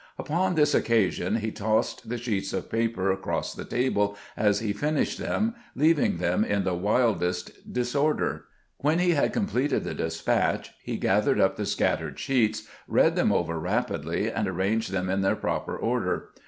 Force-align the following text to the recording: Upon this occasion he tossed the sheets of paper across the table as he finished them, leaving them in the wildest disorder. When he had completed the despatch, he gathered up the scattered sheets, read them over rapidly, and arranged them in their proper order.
Upon 0.17 0.55
this 0.55 0.73
occasion 0.73 1.35
he 1.35 1.51
tossed 1.51 2.09
the 2.09 2.17
sheets 2.17 2.53
of 2.53 2.71
paper 2.71 3.11
across 3.11 3.53
the 3.53 3.63
table 3.65 4.17
as 4.35 4.59
he 4.59 4.73
finished 4.73 5.19
them, 5.19 5.53
leaving 5.75 6.17
them 6.17 6.43
in 6.43 6.63
the 6.63 6.73
wildest 6.73 7.71
disorder. 7.71 8.45
When 8.79 8.97
he 8.97 9.11
had 9.11 9.31
completed 9.31 9.83
the 9.83 9.93
despatch, 9.93 10.71
he 10.81 10.97
gathered 10.97 11.39
up 11.39 11.55
the 11.55 11.67
scattered 11.67 12.17
sheets, 12.17 12.67
read 12.87 13.15
them 13.15 13.31
over 13.31 13.59
rapidly, 13.59 14.31
and 14.31 14.47
arranged 14.47 14.89
them 14.91 15.07
in 15.07 15.21
their 15.21 15.35
proper 15.35 15.77
order. 15.77 16.29